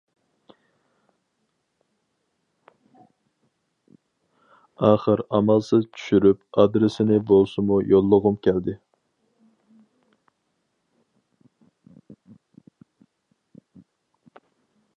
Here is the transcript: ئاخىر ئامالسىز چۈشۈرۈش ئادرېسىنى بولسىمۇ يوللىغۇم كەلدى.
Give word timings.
ئاخىر 4.87 5.21
ئامالسىز 5.37 5.85
چۈشۈرۈش 5.97 6.41
ئادرېسىنى 6.63 7.19
بولسىمۇ 7.33 7.77
يوللىغۇم 7.89 8.39
كەلدى. 8.49 8.77